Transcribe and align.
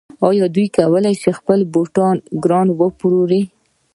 آیا 0.29 0.45
دی 0.55 0.65
کولی 0.77 1.13
شي 1.21 1.31
خپل 1.39 1.59
بوټان 1.73 2.15
ګران 2.43 2.67
وپلوري؟ 2.79 3.41